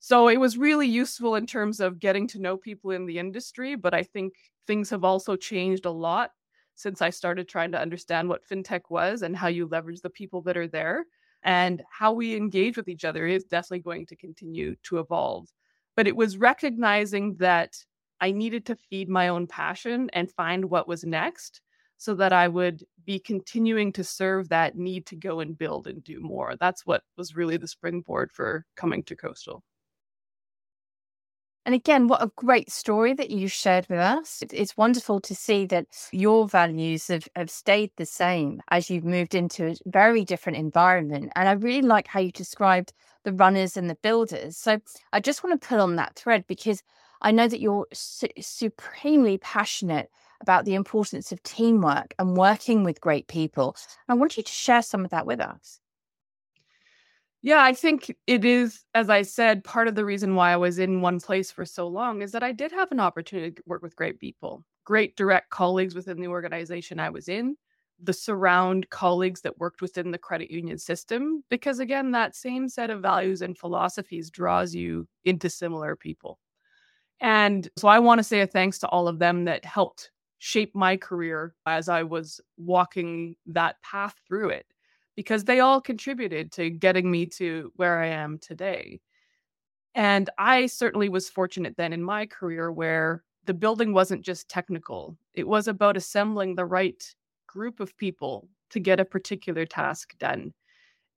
So, 0.00 0.28
it 0.28 0.38
was 0.38 0.58
really 0.58 0.88
useful 0.88 1.36
in 1.36 1.46
terms 1.46 1.78
of 1.80 2.00
getting 2.00 2.26
to 2.28 2.40
know 2.40 2.56
people 2.56 2.90
in 2.90 3.06
the 3.06 3.18
industry. 3.20 3.76
But 3.76 3.94
I 3.94 4.02
think 4.02 4.34
things 4.66 4.90
have 4.90 5.04
also 5.04 5.36
changed 5.36 5.86
a 5.86 5.90
lot 5.90 6.32
since 6.74 7.00
I 7.02 7.10
started 7.10 7.48
trying 7.48 7.72
to 7.72 7.80
understand 7.80 8.28
what 8.28 8.46
fintech 8.48 8.82
was 8.88 9.22
and 9.22 9.36
how 9.36 9.48
you 9.48 9.66
leverage 9.66 10.00
the 10.00 10.10
people 10.10 10.42
that 10.42 10.56
are 10.56 10.68
there. 10.68 11.04
And 11.44 11.82
how 11.90 12.12
we 12.12 12.36
engage 12.36 12.76
with 12.76 12.88
each 12.88 13.04
other 13.04 13.26
is 13.26 13.44
definitely 13.44 13.80
going 13.80 14.06
to 14.06 14.16
continue 14.16 14.76
to 14.84 14.98
evolve. 14.98 15.48
But 15.96 16.06
it 16.06 16.16
was 16.16 16.36
recognizing 16.36 17.36
that 17.36 17.76
I 18.20 18.30
needed 18.30 18.66
to 18.66 18.76
feed 18.76 19.08
my 19.08 19.28
own 19.28 19.46
passion 19.46 20.08
and 20.12 20.30
find 20.30 20.66
what 20.66 20.86
was 20.86 21.04
next 21.04 21.60
so 21.98 22.14
that 22.14 22.32
I 22.32 22.48
would 22.48 22.84
be 23.04 23.18
continuing 23.18 23.92
to 23.92 24.04
serve 24.04 24.48
that 24.48 24.76
need 24.76 25.06
to 25.06 25.16
go 25.16 25.40
and 25.40 25.58
build 25.58 25.86
and 25.86 26.02
do 26.02 26.20
more. 26.20 26.54
That's 26.58 26.86
what 26.86 27.02
was 27.16 27.36
really 27.36 27.56
the 27.56 27.68
springboard 27.68 28.30
for 28.32 28.64
coming 28.76 29.02
to 29.04 29.16
Coastal. 29.16 29.62
And 31.64 31.76
again, 31.76 32.08
what 32.08 32.22
a 32.22 32.30
great 32.34 32.72
story 32.72 33.14
that 33.14 33.30
you 33.30 33.46
shared 33.46 33.86
with 33.88 34.00
us. 34.00 34.42
It's 34.52 34.76
wonderful 34.76 35.20
to 35.20 35.34
see 35.34 35.64
that 35.66 35.86
your 36.10 36.48
values 36.48 37.06
have, 37.06 37.28
have 37.36 37.50
stayed 37.50 37.92
the 37.96 38.06
same 38.06 38.60
as 38.70 38.90
you've 38.90 39.04
moved 39.04 39.34
into 39.34 39.68
a 39.68 39.76
very 39.86 40.24
different 40.24 40.58
environment. 40.58 41.30
And 41.36 41.48
I 41.48 41.52
really 41.52 41.86
like 41.86 42.08
how 42.08 42.18
you 42.18 42.32
described 42.32 42.92
the 43.22 43.32
runners 43.32 43.76
and 43.76 43.88
the 43.88 43.94
builders. 43.94 44.56
So 44.56 44.80
I 45.12 45.20
just 45.20 45.44
want 45.44 45.60
to 45.60 45.68
pull 45.68 45.80
on 45.80 45.94
that 45.96 46.16
thread 46.16 46.44
because 46.48 46.82
I 47.20 47.30
know 47.30 47.46
that 47.46 47.60
you're 47.60 47.86
su- 47.92 48.26
supremely 48.40 49.38
passionate 49.38 50.10
about 50.40 50.64
the 50.64 50.74
importance 50.74 51.30
of 51.30 51.40
teamwork 51.44 52.12
and 52.18 52.36
working 52.36 52.82
with 52.82 53.00
great 53.00 53.28
people. 53.28 53.76
I 54.08 54.14
want 54.14 54.36
you 54.36 54.42
to 54.42 54.52
share 54.52 54.82
some 54.82 55.04
of 55.04 55.12
that 55.12 55.26
with 55.26 55.40
us. 55.40 55.81
Yeah, 57.42 57.62
I 57.62 57.72
think 57.74 58.14
it 58.26 58.44
is, 58.44 58.84
as 58.94 59.10
I 59.10 59.22
said, 59.22 59.64
part 59.64 59.88
of 59.88 59.96
the 59.96 60.04
reason 60.04 60.36
why 60.36 60.52
I 60.52 60.56
was 60.56 60.78
in 60.78 61.00
one 61.00 61.18
place 61.18 61.50
for 61.50 61.64
so 61.64 61.88
long 61.88 62.22
is 62.22 62.30
that 62.32 62.42
I 62.44 62.52
did 62.52 62.70
have 62.72 62.92
an 62.92 63.00
opportunity 63.00 63.50
to 63.52 63.62
work 63.66 63.82
with 63.82 63.96
great 63.96 64.20
people, 64.20 64.64
great 64.84 65.16
direct 65.16 65.50
colleagues 65.50 65.94
within 65.94 66.20
the 66.20 66.28
organization 66.28 67.00
I 67.00 67.10
was 67.10 67.28
in, 67.28 67.56
the 68.00 68.12
surround 68.12 68.88
colleagues 68.90 69.40
that 69.40 69.58
worked 69.58 69.82
within 69.82 70.12
the 70.12 70.18
credit 70.18 70.52
union 70.52 70.78
system, 70.78 71.42
because 71.50 71.80
again, 71.80 72.12
that 72.12 72.36
same 72.36 72.68
set 72.68 72.90
of 72.90 73.02
values 73.02 73.42
and 73.42 73.58
philosophies 73.58 74.30
draws 74.30 74.72
you 74.72 75.08
into 75.24 75.50
similar 75.50 75.96
people. 75.96 76.38
And 77.20 77.68
so 77.76 77.88
I 77.88 78.00
want 78.00 78.18
to 78.18 78.24
say 78.24 78.40
a 78.42 78.46
thanks 78.46 78.78
to 78.80 78.88
all 78.88 79.08
of 79.08 79.18
them 79.18 79.44
that 79.46 79.64
helped 79.64 80.10
shape 80.38 80.74
my 80.74 80.96
career 80.96 81.54
as 81.66 81.88
I 81.88 82.02
was 82.04 82.40
walking 82.58 83.36
that 83.46 83.80
path 83.82 84.16
through 84.28 84.50
it 84.50 84.66
because 85.16 85.44
they 85.44 85.60
all 85.60 85.80
contributed 85.80 86.52
to 86.52 86.70
getting 86.70 87.10
me 87.10 87.26
to 87.26 87.72
where 87.76 87.98
I 87.98 88.06
am 88.08 88.38
today. 88.38 89.00
And 89.94 90.30
I 90.38 90.66
certainly 90.66 91.08
was 91.08 91.28
fortunate 91.28 91.76
then 91.76 91.92
in 91.92 92.02
my 92.02 92.26
career 92.26 92.72
where 92.72 93.22
the 93.44 93.54
building 93.54 93.92
wasn't 93.92 94.22
just 94.24 94.48
technical, 94.48 95.16
it 95.34 95.46
was 95.46 95.68
about 95.68 95.96
assembling 95.96 96.54
the 96.54 96.64
right 96.64 97.02
group 97.46 97.80
of 97.80 97.96
people 97.96 98.48
to 98.70 98.80
get 98.80 99.00
a 99.00 99.04
particular 99.04 99.66
task 99.66 100.16
done. 100.18 100.54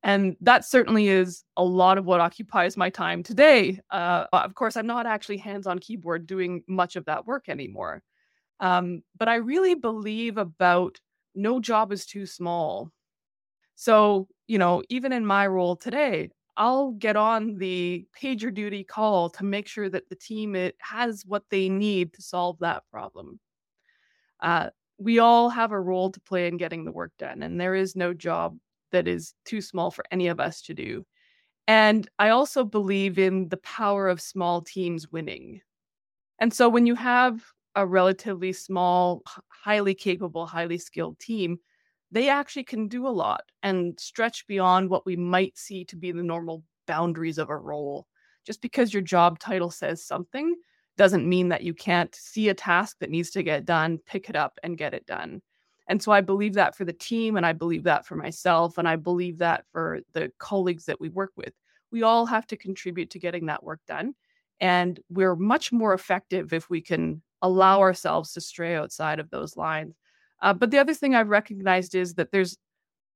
And 0.04 0.36
that 0.42 0.66
certainly 0.66 1.08
is 1.08 1.44
a 1.58 1.64
lot 1.64 1.98
of 1.98 2.06
what 2.06 2.20
occupies 2.20 2.78
my 2.78 2.90
time 2.90 3.24
today. 3.24 3.80
Uh, 3.90 4.26
of 4.34 4.54
course, 4.54 4.78
I'm 4.78 4.86
not 4.86 5.08
actually 5.08 5.38
hands 5.38 5.66
on 5.66 5.80
keyboard 5.80 6.28
doing 6.28 6.64
much 6.68 6.96
of 6.96 7.06
that 7.06 7.26
work 7.26 7.50
anymore. 7.50 8.04
Um, 8.60 9.02
but 9.18 9.28
I 9.28 9.36
really 9.36 9.74
believe 9.74 10.38
about 10.38 11.00
no 11.34 11.60
job 11.60 11.92
is 11.92 12.06
too 12.06 12.26
small. 12.26 12.92
So, 13.76 14.28
you 14.48 14.58
know, 14.58 14.84
even 14.90 15.12
in 15.14 15.26
my 15.26 15.48
role 15.48 15.76
today, 15.76 16.32
I'll 16.58 16.92
get 16.92 17.16
on 17.18 17.58
the 17.58 18.06
pager 18.20 18.54
duty 18.54 18.84
call 18.84 19.30
to 19.32 19.44
make 19.44 19.68
sure 19.68 19.90
that 19.90 20.10
the 20.10 20.16
team 20.16 20.56
it 20.56 20.76
has 20.80 21.26
what 21.26 21.44
they 21.50 21.68
need 21.70 22.14
to 22.14 22.22
solve 22.22 22.58
that 22.60 22.84
problem. 22.92 23.40
Uh, 24.42 24.70
we 24.98 25.20
all 25.20 25.50
have 25.50 25.72
a 25.72 25.80
role 25.80 26.12
to 26.12 26.20
play 26.22 26.48
in 26.48 26.58
getting 26.58 26.86
the 26.86 26.92
work 26.92 27.12
done, 27.18 27.44
and 27.44 27.60
there 27.60 27.76
is 27.76 27.96
no 27.96 28.14
job 28.14 28.58
that 28.92 29.08
is 29.08 29.34
too 29.44 29.62
small 29.62 29.92
for 29.92 30.06
any 30.12 30.28
of 30.28 30.40
us 30.40 30.62
to 30.62 30.74
do. 30.74 31.06
And 31.68 32.10
I 32.20 32.30
also 32.30 32.64
believe 32.66 33.20
in 33.20 33.50
the 33.50 33.58
power 33.58 34.10
of 34.10 34.22
small 34.22 34.62
teams 34.62 35.12
winning. 35.12 35.62
And 36.40 36.54
so 36.54 36.70
when 36.70 36.86
you 36.88 36.96
have 36.96 37.44
a 37.76 37.86
relatively 37.88 38.54
small, 38.54 39.24
highly 39.50 39.96
capable, 39.96 40.46
highly 40.48 40.78
skilled 40.78 41.20
team, 41.20 41.60
they 42.12 42.30
actually 42.30 42.64
can 42.64 42.88
do 42.88 43.08
a 43.08 43.10
lot 43.10 43.42
and 43.64 44.00
stretch 44.00 44.46
beyond 44.48 44.90
what 44.90 45.06
we 45.06 45.16
might 45.16 45.58
see 45.58 45.86
to 45.86 45.96
be 45.96 46.12
the 46.12 46.24
normal 46.24 46.64
boundaries 46.88 47.38
of 47.38 47.50
a 47.50 47.58
role. 47.58 48.08
Just 48.46 48.62
because 48.62 48.94
your 48.94 49.02
job 49.02 49.40
title 49.40 49.72
says 49.72 50.06
something 50.06 50.56
doesn't 50.98 51.28
mean 51.28 51.50
that 51.50 51.64
you 51.64 51.74
can't 51.74 52.14
see 52.16 52.50
a 52.50 52.54
task 52.54 52.98
that 53.00 53.10
needs 53.10 53.32
to 53.32 53.44
get 53.44 53.66
done, 53.66 54.00
pick 54.06 54.30
it 54.30 54.36
up, 54.36 54.60
and 54.64 54.78
get 54.78 54.94
it 54.94 55.06
done. 55.06 55.42
And 55.88 56.02
so 56.02 56.12
I 56.12 56.22
believe 56.22 56.54
that 56.54 56.76
for 56.76 56.86
the 56.86 56.94
team, 56.94 57.38
and 57.38 57.46
I 57.46 57.54
believe 57.54 57.84
that 57.84 58.06
for 58.06 58.16
myself, 58.16 58.78
and 58.78 58.88
I 58.88 58.96
believe 58.96 59.38
that 59.40 59.66
for 59.72 60.00
the 60.14 60.32
colleagues 60.40 60.86
that 60.86 61.00
we 61.00 61.10
work 61.10 61.32
with. 61.36 61.54
We 61.92 62.04
all 62.04 62.26
have 62.26 62.48
to 62.48 62.58
contribute 62.58 63.12
to 63.12 63.20
getting 63.20 63.46
that 63.48 63.64
work 63.64 63.82
done. 63.88 64.16
And 64.60 65.00
we're 65.10 65.36
much 65.36 65.72
more 65.72 65.94
effective 65.94 66.54
if 66.54 66.70
we 66.70 66.82
can 66.82 67.22
allow 67.42 67.82
ourselves 67.82 68.34
to 68.34 68.42
stray 68.42 68.76
outside 68.76 69.20
of 69.20 69.30
those 69.30 69.58
lines. 69.58 69.96
Uh, 70.46 70.54
but 70.54 70.70
the 70.70 70.78
other 70.78 70.94
thing 70.94 71.16
I've 71.16 71.30
recognized 71.30 71.96
is 71.96 72.14
that 72.14 72.32
there's 72.32 72.56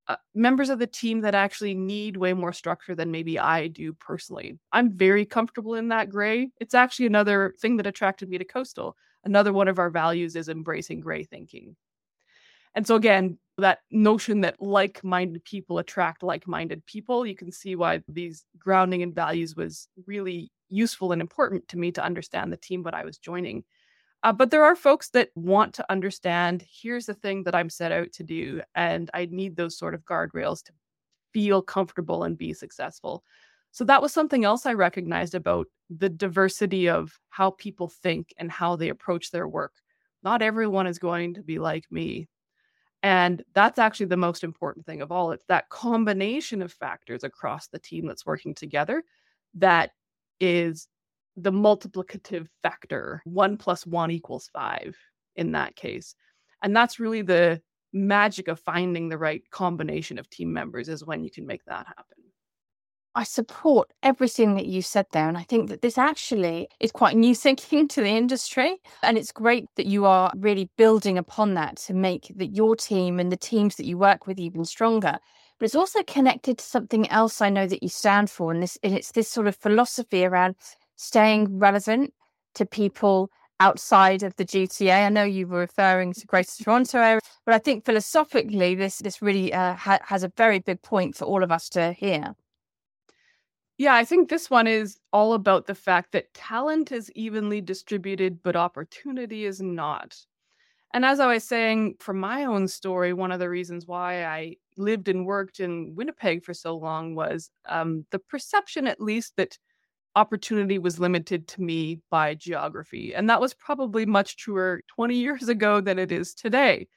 uh, 0.07 0.15
members 0.33 0.71
of 0.71 0.79
the 0.79 0.87
team 0.87 1.21
that 1.21 1.35
actually 1.35 1.75
need 1.75 2.17
way 2.17 2.33
more 2.33 2.51
structure 2.51 2.95
than 2.95 3.11
maybe 3.11 3.37
I 3.37 3.67
do 3.67 3.93
personally. 3.93 4.57
I'm 4.71 4.97
very 4.97 5.25
comfortable 5.25 5.75
in 5.75 5.89
that 5.89 6.09
gray. 6.09 6.49
It's 6.59 6.73
actually 6.73 7.05
another 7.05 7.53
thing 7.61 7.77
that 7.77 7.85
attracted 7.85 8.29
me 8.29 8.39
to 8.39 8.45
Coastal. 8.45 8.97
Another 9.23 9.53
one 9.53 9.67
of 9.67 9.77
our 9.77 9.91
values 9.91 10.35
is 10.35 10.49
embracing 10.49 11.01
gray 11.01 11.23
thinking. 11.23 11.75
And 12.73 12.87
so, 12.87 12.95
again, 12.95 13.37
that 13.59 13.81
notion 13.91 14.41
that 14.41 14.59
like 14.59 15.03
minded 15.03 15.43
people 15.43 15.77
attract 15.77 16.23
like 16.23 16.47
minded 16.47 16.83
people, 16.87 17.27
you 17.27 17.35
can 17.35 17.51
see 17.51 17.75
why 17.75 18.01
these 18.07 18.43
grounding 18.57 19.01
in 19.01 19.13
values 19.13 19.55
was 19.55 19.87
really 20.07 20.51
useful 20.67 21.11
and 21.11 21.21
important 21.21 21.67
to 21.67 21.77
me 21.77 21.91
to 21.91 22.03
understand 22.03 22.51
the 22.51 22.57
team 22.57 22.81
what 22.81 22.95
I 22.95 23.05
was 23.05 23.19
joining. 23.19 23.65
Uh, 24.23 24.33
but 24.33 24.51
there 24.51 24.65
are 24.65 24.75
folks 24.75 25.09
that 25.09 25.29
want 25.35 25.73
to 25.73 25.91
understand 25.91 26.65
here's 26.69 27.05
the 27.05 27.13
thing 27.13 27.43
that 27.43 27.55
I'm 27.55 27.69
set 27.69 27.91
out 27.91 28.11
to 28.13 28.23
do, 28.23 28.61
and 28.75 29.09
I 29.13 29.27
need 29.31 29.55
those 29.55 29.77
sort 29.77 29.93
of 29.93 30.03
guardrails 30.03 30.63
to 30.63 30.73
feel 31.33 31.61
comfortable 31.61 32.23
and 32.23 32.37
be 32.37 32.53
successful. 32.53 33.23
So 33.71 33.83
that 33.85 34.01
was 34.01 34.11
something 34.11 34.43
else 34.43 34.65
I 34.65 34.73
recognized 34.73 35.35
about 35.35 35.67
the 35.89 36.09
diversity 36.09 36.89
of 36.89 37.17
how 37.29 37.51
people 37.51 37.87
think 37.87 38.33
and 38.37 38.51
how 38.51 38.75
they 38.75 38.89
approach 38.89 39.31
their 39.31 39.47
work. 39.47 39.73
Not 40.23 40.41
everyone 40.41 40.87
is 40.87 40.99
going 40.99 41.35
to 41.35 41.43
be 41.43 41.59
like 41.59 41.85
me. 41.91 42.27
And 43.01 43.43
that's 43.53 43.79
actually 43.79 44.07
the 44.07 44.17
most 44.17 44.43
important 44.43 44.85
thing 44.85 45.01
of 45.01 45.11
all. 45.11 45.31
It's 45.31 45.45
that 45.45 45.69
combination 45.69 46.61
of 46.61 46.73
factors 46.73 47.23
across 47.23 47.67
the 47.67 47.79
team 47.79 48.05
that's 48.05 48.25
working 48.25 48.53
together 48.53 49.03
that 49.55 49.91
is 50.39 50.87
the 51.43 51.51
multiplicative 51.51 52.47
factor. 52.61 53.21
One 53.25 53.57
plus 53.57 53.85
one 53.85 54.11
equals 54.11 54.49
five 54.53 54.97
in 55.35 55.53
that 55.53 55.75
case. 55.75 56.15
And 56.61 56.75
that's 56.75 56.99
really 56.99 57.21
the 57.21 57.61
magic 57.93 58.47
of 58.47 58.59
finding 58.59 59.09
the 59.09 59.17
right 59.17 59.41
combination 59.51 60.19
of 60.19 60.29
team 60.29 60.53
members 60.53 60.89
is 60.89 61.05
when 61.05 61.23
you 61.23 61.31
can 61.31 61.45
make 61.45 61.63
that 61.65 61.87
happen. 61.87 62.19
I 63.15 63.23
support 63.23 63.91
everything 64.03 64.55
that 64.55 64.67
you 64.67 64.81
said 64.81 65.07
there. 65.11 65.27
And 65.27 65.37
I 65.37 65.43
think 65.43 65.69
that 65.69 65.81
this 65.81 65.97
actually 65.97 66.69
is 66.79 66.91
quite 66.91 67.17
new 67.17 67.33
thinking 67.45 67.87
to 67.89 68.01
the 68.01 68.09
industry. 68.09 68.77
And 69.03 69.17
it's 69.17 69.31
great 69.31 69.65
that 69.75 69.87
you 69.87 70.05
are 70.05 70.31
really 70.37 70.69
building 70.77 71.17
upon 71.17 71.55
that 71.55 71.77
to 71.77 71.93
make 71.93 72.31
that 72.35 72.55
your 72.55 72.75
team 72.75 73.19
and 73.19 73.31
the 73.31 73.37
teams 73.37 73.75
that 73.75 73.85
you 73.85 73.97
work 73.97 74.27
with 74.27 74.39
even 74.39 74.63
stronger. 74.63 75.17
But 75.59 75.65
it's 75.65 75.75
also 75.75 76.03
connected 76.03 76.59
to 76.59 76.63
something 76.65 77.09
else 77.09 77.41
I 77.41 77.49
know 77.49 77.67
that 77.67 77.83
you 77.83 77.89
stand 77.89 78.29
for. 78.29 78.51
And 78.51 78.63
this 78.63 78.77
and 78.83 78.93
it's 78.93 79.11
this 79.11 79.29
sort 79.29 79.47
of 79.47 79.55
philosophy 79.55 80.23
around 80.23 80.55
staying 80.99 81.59
relevant 81.59 82.13
to 82.55 82.65
people 82.65 83.31
outside 83.61 84.21
of 84.21 84.35
the 84.35 84.45
GTA. 84.45 85.05
I 85.05 85.09
know 85.09 85.23
you 85.23 85.47
were 85.47 85.59
referring 85.59 86.13
to 86.13 86.27
Greater 86.27 86.63
Toronto 86.63 86.99
area, 86.99 87.21
but 87.45 87.55
I 87.55 87.57
think 87.57 87.85
philosophically, 87.85 88.75
this 88.75 88.97
this 88.99 89.21
really 89.21 89.53
uh, 89.53 89.75
ha- 89.75 89.99
has 90.03 90.23
a 90.23 90.31
very 90.35 90.59
big 90.59 90.81
point 90.81 91.15
for 91.15 91.25
all 91.25 91.41
of 91.43 91.51
us 91.51 91.69
to 91.69 91.93
hear. 91.93 92.35
Yeah, 93.77 93.95
I 93.95 94.03
think 94.03 94.27
this 94.27 94.49
one 94.49 94.67
is 94.67 94.99
all 95.13 95.33
about 95.33 95.67
the 95.67 95.75
fact 95.75 96.11
that 96.11 96.33
talent 96.33 96.91
is 96.91 97.09
evenly 97.15 97.61
distributed, 97.61 98.43
but 98.43 98.57
opportunity 98.57 99.45
is 99.45 99.61
not. 99.61 100.17
And 100.93 101.05
as 101.05 101.21
I 101.21 101.27
was 101.27 101.45
saying, 101.45 101.95
from 101.99 102.19
my 102.19 102.43
own 102.43 102.67
story, 102.67 103.13
one 103.13 103.31
of 103.31 103.39
the 103.39 103.49
reasons 103.49 103.87
why 103.87 104.25
I 104.25 104.57
lived 104.75 105.07
and 105.07 105.25
worked 105.25 105.61
in 105.61 105.95
Winnipeg 105.95 106.43
for 106.43 106.53
so 106.53 106.75
long 106.75 107.15
was 107.15 107.51
um, 107.67 108.05
the 108.11 108.19
perception, 108.19 108.85
at 108.85 108.99
least, 108.99 109.37
that 109.37 109.57
opportunity 110.19 110.77
was 110.77 110.99
limited 110.99 111.47
to 111.47 111.61
me 111.61 112.01
by 112.09 112.35
geography. 112.35 113.15
And 113.15 113.29
that 113.29 113.39
was 113.39 113.53
probably 113.53 114.05
much 114.05 114.35
truer 114.35 114.81
20 114.87 115.15
years 115.15 115.47
ago 115.47 115.79
than 115.79 115.97
it 115.97 116.11
is 116.11 116.33
today. 116.33 116.87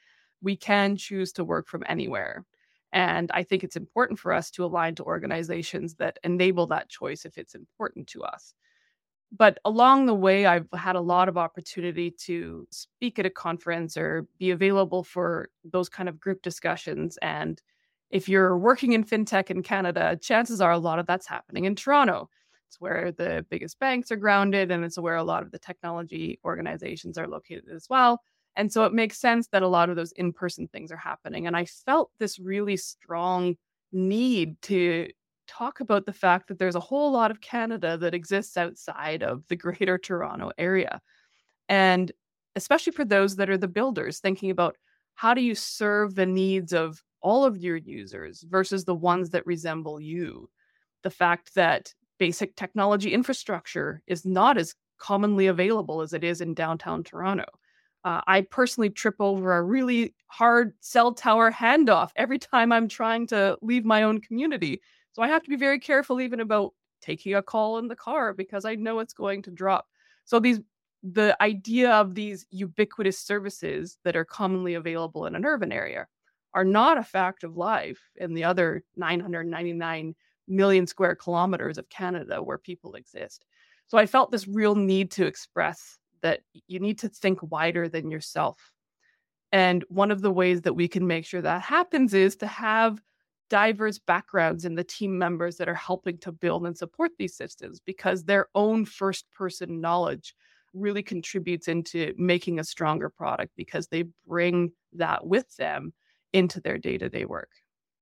We 0.43 0.57
can 0.57 0.97
choose 0.97 1.33
to 1.35 1.45
work 1.45 1.69
from 1.69 1.85
anywhere. 1.87 2.45
And 2.93 3.31
I 3.33 3.45
think 3.45 3.63
it's 3.63 3.77
important 3.77 4.19
for 4.19 4.33
us 4.33 4.51
to 4.53 4.65
align 4.65 4.97
to 4.97 5.05
organizations 5.05 5.95
that 5.95 6.19
enable 6.25 6.67
that 6.67 6.89
choice 6.89 7.25
if 7.25 7.39
it's 7.39 7.55
important 7.55 8.09
to 8.09 8.25
us. 8.25 8.55
But 9.31 9.59
along 9.65 10.07
the 10.07 10.15
way, 10.15 10.45
I've 10.45 10.69
had 10.75 10.97
a 10.97 11.01
lot 11.01 11.29
of 11.29 11.39
opportunity 11.39 12.11
to 12.27 12.67
speak 12.71 13.19
at 13.19 13.25
a 13.25 13.31
conference 13.31 13.97
or 13.97 14.27
be 14.39 14.51
available 14.51 15.05
for 15.05 15.49
those 15.65 15.89
kind 15.89 16.09
of 16.09 16.21
group 16.21 16.43
discussions. 16.43 17.19
And 17.23 17.63
if 18.11 18.29
you're 18.29 18.59
working 18.59 18.93
in 18.93 19.05
fintech 19.05 19.49
in 19.49 19.63
Canada, 19.63 20.19
chances 20.21 20.61
are 20.61 20.73
a 20.73 20.79
lot 20.79 20.99
of 20.99 21.07
that's 21.07 21.27
happening 21.27 21.65
in 21.65 21.77
Toronto. 21.77 22.29
It's 22.73 22.81
where 22.81 23.13
the 23.13 23.45
biggest 23.51 23.79
banks 23.79 24.11
are 24.11 24.17
grounded, 24.17 24.71
and 24.71 24.83
it's 24.83 24.99
where 24.99 25.17
a 25.17 25.23
lot 25.23 25.43
of 25.43 25.51
the 25.51 25.59
technology 25.59 26.41
organizations 26.43 27.19
are 27.19 27.29
located 27.29 27.69
as 27.71 27.87
well. 27.91 28.23
And 28.57 28.73
so 28.73 28.85
it 28.85 28.95
makes 28.95 29.19
sense 29.19 29.49
that 29.49 29.63
a 29.63 29.69
lot 29.69 29.91
of 29.91 29.97
those 29.97 30.13
in 30.13 30.33
person 30.33 30.69
things 30.69 30.91
are 30.91 30.97
happening. 30.97 31.47
And 31.47 31.55
I 31.55 31.67
felt 31.67 32.11
this 32.19 32.39
really 32.39 32.79
strong 32.79 33.57
need 33.93 34.61
to 34.63 35.11
talk 35.47 35.81
about 35.81 36.07
the 36.07 36.15
fact 36.15 36.49
that 36.49 36.59
there's 36.59 36.75
a 36.75 36.81
whole 36.81 37.13
lot 37.13 37.31
of 37.31 37.43
Canada 37.43 37.99
that 37.99 38.15
exists 38.15 38.57
outside 38.57 39.23
of 39.23 39.47
the 39.49 39.57
greater 39.57 39.99
Toronto 39.99 40.51
area. 40.57 40.99
And 41.69 42.11
especially 42.57 42.93
for 42.95 43.05
those 43.05 43.37
that 43.37 43.51
are 43.51 43.59
the 43.59 43.69
builders, 43.69 44.19
thinking 44.19 44.51
about 44.51 44.79
how 45.15 45.35
do 45.35 45.43
you 45.43 45.55
serve 45.55 46.15
the 46.15 46.25
needs 46.25 46.73
of 46.73 47.03
all 47.21 47.45
of 47.45 47.59
your 47.59 47.77
users 47.77 48.47
versus 48.49 48.87
the 48.87 48.95
ones 48.95 49.29
that 49.31 49.45
resemble 49.45 50.01
you. 50.01 50.49
The 51.03 51.11
fact 51.11 51.55
that 51.55 51.93
basic 52.23 52.55
technology 52.55 53.13
infrastructure 53.13 54.01
is 54.07 54.25
not 54.25 54.57
as 54.57 54.77
commonly 54.97 55.49
available 55.49 56.03
as 56.03 56.13
it 56.13 56.23
is 56.23 56.41
in 56.41 56.55
downtown 56.55 57.03
Toronto. 57.03 57.47
Uh, 58.05 58.21
I 58.29 58.43
personally 58.43 58.91
trip 58.91 59.17
over 59.19 59.57
a 59.57 59.63
really 59.65 60.15
hard 60.29 60.73
cell 60.79 61.13
tower 61.15 61.51
handoff 61.51 62.11
every 62.15 62.39
time 62.39 62.71
I'm 62.71 62.87
trying 62.87 63.27
to 63.27 63.59
leave 63.61 63.85
my 63.85 64.05
own 64.05 64.21
community. 64.21 64.81
So 65.15 65.21
I 65.21 65.27
have 65.27 65.43
to 65.43 65.51
be 65.51 65.57
very 65.57 65.81
careful 65.81 66.21
even 66.21 66.39
about 66.39 66.75
taking 67.01 67.35
a 67.35 67.43
call 67.43 67.79
in 67.79 67.89
the 67.89 67.97
car 67.97 68.33
because 68.33 68.65
I 68.65 68.77
know 68.77 69.01
it's 69.01 69.15
going 69.15 69.43
to 69.43 69.51
drop. 69.51 69.89
So 70.25 70.39
these 70.39 70.61
the 71.03 71.37
idea 71.43 71.91
of 71.91 72.15
these 72.15 72.47
ubiquitous 72.53 73.19
services 73.19 73.99
that 74.05 74.15
are 74.15 74.25
commonly 74.25 74.75
available 74.75 75.27
in 75.27 75.35
an 75.35 75.45
urban 75.45 75.73
area 75.73 76.07
are 76.55 76.65
not 76.65 76.99
a 76.99 77.03
fact 77.03 77.43
of 77.43 77.57
life 77.57 78.01
in 78.15 78.33
the 78.33 78.45
other 78.45 78.85
999 78.95 80.15
million 80.49 80.87
square 80.87 81.15
kilometers 81.15 81.79
of 81.79 81.89
Canada 81.89 82.43
where 82.43 82.59
people 82.59 82.95
exist. 82.95 83.45
So 83.87 83.99
I 83.99 84.07
felt 84.07 84.31
this 84.31 84.49
real 84.49 84.75
need 84.75 85.11
to 85.13 85.27
express 85.27 85.99
that 86.23 86.41
you 86.67 86.81
need 86.81 86.99
to 87.01 87.09
think 87.09 87.39
wider 87.43 87.89
than 87.89 88.11
yourself. 88.11 88.73
And 89.51 89.85
one 89.89 90.11
of 90.11 90.23
the 90.23 90.33
ways 90.33 90.63
that 90.63 90.75
we 90.75 90.89
can 90.89 91.07
make 91.07 91.27
sure 91.27 91.43
that 91.43 91.63
happens 91.63 92.15
is 92.15 92.37
to 92.37 92.47
have 92.47 93.03
diverse 93.51 93.99
backgrounds 93.99 94.65
in 94.65 94.75
the 94.75 94.85
team 94.85 95.19
members 95.19 95.59
that 95.59 95.69
are 95.69 95.75
helping 95.75 96.17
to 96.19 96.33
build 96.33 96.67
and 96.67 96.77
support 96.77 97.11
these 97.19 97.37
systems 97.37 97.81
because 97.85 98.25
their 98.25 98.47
own 98.55 98.87
first 98.87 99.31
person 99.31 99.79
knowledge 99.79 100.35
really 100.73 101.03
contributes 101.03 101.69
into 101.69 102.15
making 102.17 102.59
a 102.59 102.65
stronger 102.65 103.11
product 103.11 103.53
because 103.55 103.89
they 103.89 104.05
bring 104.27 104.73
that 104.95 105.27
with 105.27 105.55
them 105.57 105.93
into 106.33 106.63
their 106.63 106.79
day 106.79 106.97
to 106.97 107.11
day 107.11 107.27
work. 107.27 107.51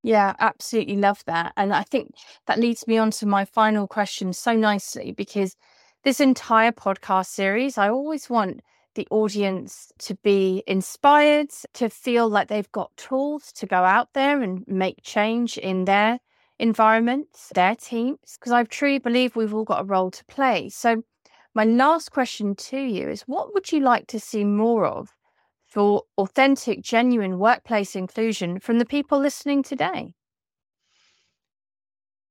Yeah, 0.02 0.34
absolutely 0.38 0.96
love 0.96 1.22
that. 1.26 1.52
And 1.56 1.74
I 1.74 1.82
think 1.82 2.14
that 2.46 2.58
leads 2.58 2.86
me 2.86 2.96
on 2.98 3.10
to 3.12 3.26
my 3.26 3.44
final 3.44 3.86
question 3.86 4.32
so 4.32 4.54
nicely 4.54 5.12
because 5.12 5.56
this 6.04 6.20
entire 6.20 6.72
podcast 6.72 7.26
series, 7.26 7.76
I 7.76 7.90
always 7.90 8.30
want 8.30 8.60
the 8.94 9.06
audience 9.10 9.92
to 9.98 10.14
be 10.16 10.64
inspired, 10.66 11.50
to 11.74 11.88
feel 11.90 12.28
like 12.28 12.48
they've 12.48 12.72
got 12.72 12.96
tools 12.96 13.52
to 13.52 13.66
go 13.66 13.76
out 13.84 14.08
there 14.14 14.40
and 14.40 14.64
make 14.66 15.02
change 15.02 15.58
in 15.58 15.84
their 15.84 16.18
environments, 16.58 17.50
their 17.54 17.76
teams, 17.76 18.36
because 18.38 18.52
I 18.52 18.64
truly 18.64 18.98
believe 18.98 19.36
we've 19.36 19.54
all 19.54 19.64
got 19.64 19.82
a 19.82 19.84
role 19.84 20.10
to 20.10 20.24
play. 20.24 20.70
So, 20.70 21.04
my 21.54 21.64
last 21.64 22.10
question 22.12 22.54
to 22.54 22.78
you 22.78 23.08
is 23.08 23.22
what 23.22 23.52
would 23.54 23.70
you 23.72 23.80
like 23.80 24.06
to 24.08 24.20
see 24.20 24.44
more 24.44 24.86
of 24.86 25.10
for 25.70 26.02
authentic, 26.18 26.82
genuine 26.82 27.38
workplace 27.38 27.94
inclusion 27.96 28.58
from 28.58 28.78
the 28.78 28.84
people 28.84 29.18
listening 29.18 29.62
today? 29.62 30.12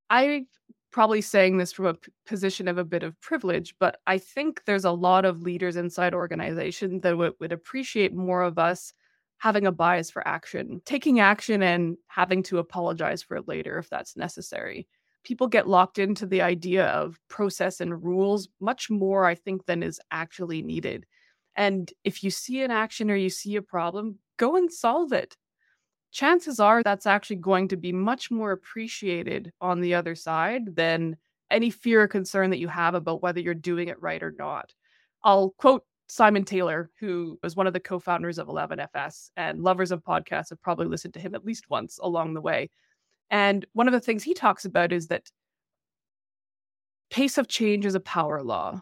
I'm 0.10 0.48
probably 0.92 1.22
saying 1.22 1.58
this 1.58 1.72
from 1.72 1.86
a 1.86 1.96
position 2.26 2.68
of 2.68 2.78
a 2.78 2.84
bit 2.84 3.04
of 3.04 3.20
privilege, 3.22 3.76
but 3.80 4.00
I 4.08 4.18
think 4.18 4.64
there's 4.66 4.86
a 4.86 4.92
lot 4.92 5.24
of 5.24 5.42
leaders 5.42 5.76
inside 5.76 6.14
organizations 6.14 7.02
that 7.04 7.18
would 7.18 7.52
appreciate 7.52 8.14
more 8.14 8.42
of 8.42 8.58
us 8.58 8.94
having 9.38 9.66
a 9.66 9.72
bias 9.72 10.12
for 10.12 10.28
action, 10.28 10.82
taking 10.86 11.20
action 11.20 11.64
and 11.64 11.96
having 12.08 12.44
to 12.44 12.58
apologize 12.58 13.24
for 13.24 13.38
it 13.38 13.48
later 13.48 13.78
if 13.78 13.90
that's 13.90 14.18
necessary. 14.18 14.88
People 15.24 15.48
get 15.48 15.68
locked 15.68 16.00
into 16.00 16.26
the 16.26 16.42
idea 16.42 16.88
of 16.88 17.20
process 17.30 17.80
and 17.80 18.04
rules 18.04 18.50
much 18.60 18.90
more, 18.90 19.26
I 19.26 19.36
think, 19.36 19.66
than 19.66 19.84
is 19.84 20.02
actually 20.12 20.62
needed. 20.62 21.06
And 21.60 21.94
if 22.04 22.24
you 22.24 22.32
see 22.32 22.64
an 22.64 22.72
action 22.72 23.12
or 23.12 23.16
you 23.16 23.30
see 23.30 23.56
a 23.56 23.62
problem, 23.62 24.18
go 24.38 24.56
and 24.56 24.72
solve 24.74 25.14
it 25.14 25.38
chances 26.12 26.60
are 26.60 26.82
that's 26.84 27.06
actually 27.06 27.36
going 27.36 27.68
to 27.68 27.78
be 27.78 27.92
much 27.92 28.32
more 28.32 28.52
appreciated 28.52 29.52
on 29.62 29.82
the 29.82 29.94
other 29.94 30.16
side 30.16 30.76
than 30.76 31.16
any 31.52 31.70
fear 31.70 32.04
or 32.04 32.08
concern 32.08 32.50
that 32.50 32.60
you 32.60 32.68
have 32.68 32.96
about 32.96 33.22
whether 33.22 33.40
you're 33.40 33.54
doing 33.54 33.88
it 33.88 34.02
right 34.02 34.22
or 34.22 34.34
not. 34.38 34.74
I'll 35.24 35.52
quote 35.58 35.84
Simon 36.08 36.44
Taylor, 36.44 36.90
who 37.00 37.38
was 37.44 37.56
one 37.56 37.68
of 37.68 37.74
the 37.74 37.80
co 37.80 38.00
founders 38.00 38.40
of 38.40 38.48
11FS, 38.48 39.30
and 39.38 39.62
lovers 39.62 39.92
of 39.92 40.04
podcasts 40.04 40.50
have 40.50 40.62
probably 40.62 40.88
listened 40.88 41.14
to 41.16 41.20
him 41.20 41.36
at 41.36 41.46
least 41.46 41.70
once 41.70 42.00
along 42.02 42.34
the 42.34 42.42
way. 42.42 42.70
And 43.30 43.66
one 43.74 43.88
of 43.88 43.94
the 43.94 44.00
things 44.00 44.24
he 44.24 44.34
talks 44.34 44.66
about 44.66 44.92
is 44.92 45.08
that 45.08 45.30
pace 47.12 47.38
of 47.38 47.48
change 47.48 47.86
is 47.86 47.96
a 47.96 48.00
power 48.00 48.42
law. 48.42 48.82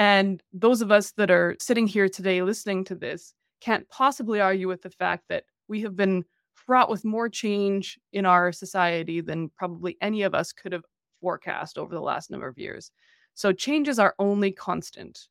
And 0.00 0.42
those 0.54 0.80
of 0.80 0.90
us 0.90 1.10
that 1.18 1.30
are 1.30 1.56
sitting 1.60 1.86
here 1.86 2.08
today 2.08 2.40
listening 2.40 2.84
to 2.84 2.94
this 2.94 3.34
can't 3.60 3.86
possibly 3.90 4.40
argue 4.40 4.66
with 4.66 4.80
the 4.80 4.88
fact 4.88 5.24
that 5.28 5.44
we 5.68 5.82
have 5.82 5.94
been 5.94 6.24
fraught 6.54 6.88
with 6.88 7.04
more 7.04 7.28
change 7.28 7.98
in 8.14 8.24
our 8.24 8.50
society 8.50 9.20
than 9.20 9.50
probably 9.50 9.98
any 10.00 10.22
of 10.22 10.34
us 10.34 10.54
could 10.54 10.72
have 10.72 10.86
forecast 11.20 11.76
over 11.76 11.94
the 11.94 12.00
last 12.00 12.30
number 12.30 12.48
of 12.48 12.56
years. 12.56 12.90
So 13.34 13.52
changes 13.52 13.98
are 13.98 14.14
only 14.18 14.52
constant. 14.52 15.28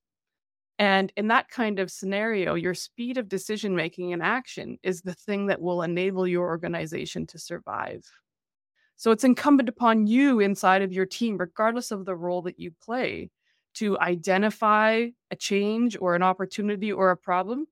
And 0.77 1.11
in 1.17 1.29
that 1.29 1.49
kind 1.49 1.79
of 1.79 1.89
scenario, 1.89 2.53
your 2.53 2.75
speed 2.75 3.17
of 3.17 3.27
decision 3.27 3.75
making 3.75 4.13
and 4.13 4.21
action 4.21 4.77
is 4.83 5.01
the 5.01 5.15
thing 5.15 5.47
that 5.47 5.59
will 5.59 5.81
enable 5.81 6.27
your 6.27 6.47
organization 6.47 7.25
to 7.25 7.39
survive. 7.39 8.05
So 8.97 9.09
it's 9.09 9.23
incumbent 9.23 9.67
upon 9.67 10.05
you 10.05 10.39
inside 10.39 10.83
of 10.83 10.93
your 10.93 11.07
team, 11.07 11.39
regardless 11.39 11.89
of 11.89 12.05
the 12.05 12.15
role 12.15 12.43
that 12.43 12.59
you 12.59 12.69
play, 12.79 13.31
to 13.79 14.00
identify 14.00 15.07
a 15.31 15.36
change 15.36 15.98
or 16.00 16.15
an 16.15 16.24
opportunity 16.24 16.91
or 16.91 17.12
a 17.12 17.17
problem 17.17 17.65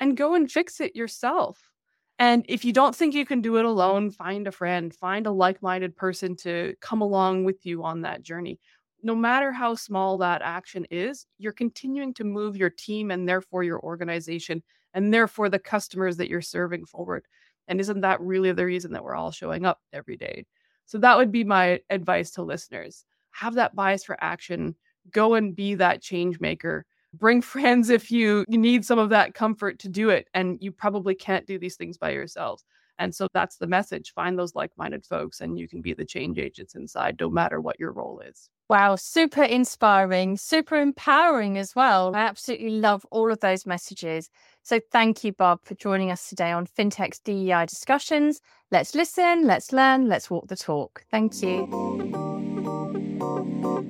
and 0.00 0.16
go 0.16 0.34
and 0.34 0.50
fix 0.50 0.80
it 0.80 0.96
yourself. 0.96 1.70
And 2.18 2.44
if 2.48 2.64
you 2.64 2.72
don't 2.72 2.94
think 2.94 3.14
you 3.14 3.26
can 3.26 3.40
do 3.40 3.56
it 3.56 3.64
alone, 3.64 4.10
find 4.10 4.46
a 4.46 4.52
friend, 4.52 4.94
find 4.94 5.26
a 5.26 5.30
like 5.30 5.62
minded 5.62 5.96
person 5.96 6.36
to 6.38 6.74
come 6.80 7.00
along 7.00 7.44
with 7.44 7.64
you 7.64 7.84
on 7.84 8.02
that 8.02 8.22
journey. 8.22 8.60
No 9.02 9.14
matter 9.14 9.50
how 9.50 9.74
small 9.74 10.18
that 10.18 10.42
action 10.42 10.86
is, 10.90 11.26
you're 11.38 11.52
continuing 11.52 12.14
to 12.14 12.24
move 12.24 12.56
your 12.56 12.70
team 12.70 13.10
and 13.10 13.28
therefore 13.28 13.64
your 13.64 13.80
organization 13.80 14.62
and 14.94 15.12
therefore 15.12 15.48
the 15.48 15.58
customers 15.58 16.16
that 16.18 16.28
you're 16.28 16.42
serving 16.42 16.86
forward. 16.86 17.26
And 17.68 17.80
isn't 17.80 18.00
that 18.02 18.20
really 18.20 18.52
the 18.52 18.66
reason 18.66 18.92
that 18.92 19.02
we're 19.02 19.16
all 19.16 19.30
showing 19.30 19.64
up 19.64 19.80
every 19.92 20.16
day? 20.16 20.44
So 20.86 20.98
that 20.98 21.16
would 21.16 21.32
be 21.32 21.44
my 21.44 21.80
advice 21.90 22.32
to 22.32 22.42
listeners. 22.42 23.04
Have 23.30 23.54
that 23.54 23.74
bias 23.74 24.04
for 24.04 24.16
action, 24.22 24.76
go 25.10 25.34
and 25.34 25.54
be 25.54 25.74
that 25.74 26.02
change 26.02 26.40
maker. 26.40 26.84
Bring 27.14 27.42
friends 27.42 27.90
if 27.90 28.10
you, 28.10 28.44
need 28.48 28.84
some 28.84 28.98
of 28.98 29.10
that 29.10 29.34
comfort 29.34 29.78
to 29.80 29.88
do 29.88 30.10
it 30.10 30.28
and 30.34 30.58
you 30.60 30.72
probably 30.72 31.14
can't 31.14 31.46
do 31.46 31.58
these 31.58 31.76
things 31.76 31.98
by 31.98 32.10
yourselves 32.10 32.64
and 32.98 33.14
so 33.14 33.26
that's 33.32 33.56
the 33.56 33.66
message 33.66 34.12
find 34.14 34.38
those 34.38 34.54
like-minded 34.54 35.04
folks 35.04 35.40
and 35.40 35.58
you 35.58 35.68
can 35.68 35.80
be 35.80 35.92
the 35.92 36.04
change 36.04 36.38
agents 36.38 36.74
inside 36.74 37.16
no 37.20 37.30
matter 37.30 37.60
what 37.60 37.78
your 37.78 37.92
role 37.92 38.20
is. 38.20 38.48
Wow 38.68 38.96
super 38.96 39.42
inspiring 39.42 40.36
super 40.36 40.76
empowering 40.76 41.58
as 41.58 41.74
well. 41.74 42.14
I 42.14 42.20
absolutely 42.20 42.70
love 42.70 43.04
all 43.10 43.30
of 43.30 43.40
those 43.40 43.66
messages. 43.66 44.30
So 44.62 44.80
thank 44.92 45.24
you 45.24 45.32
Barb 45.32 45.60
for 45.64 45.74
joining 45.74 46.10
us 46.10 46.28
today 46.28 46.52
on 46.52 46.66
fintech's 46.66 47.18
dei 47.18 47.66
discussions. 47.66 48.40
Let's 48.70 48.94
listen 48.94 49.46
let's 49.46 49.72
learn 49.72 50.08
let's 50.08 50.30
walk 50.30 50.48
the 50.48 50.56
talk. 50.56 51.04
Thank 51.10 51.42
you 51.42 52.31